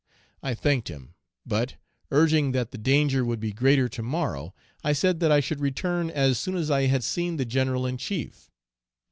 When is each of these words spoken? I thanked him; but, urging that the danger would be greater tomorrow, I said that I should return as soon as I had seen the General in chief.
I 0.41 0.55
thanked 0.55 0.87
him; 0.87 1.13
but, 1.45 1.75
urging 2.09 2.53
that 2.53 2.71
the 2.71 2.79
danger 2.79 3.23
would 3.23 3.39
be 3.39 3.53
greater 3.53 3.87
tomorrow, 3.87 4.51
I 4.83 4.93
said 4.93 5.19
that 5.19 5.31
I 5.31 5.41
should 5.41 5.61
return 5.61 6.09
as 6.09 6.39
soon 6.39 6.55
as 6.57 6.71
I 6.71 6.87
had 6.87 7.03
seen 7.03 7.37
the 7.37 7.45
General 7.45 7.85
in 7.85 7.97
chief. 7.97 8.49